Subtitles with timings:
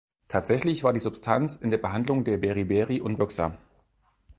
[0.27, 3.59] Tatsächlich war die Substanz in der Behandlung der Beriberi unwirksam.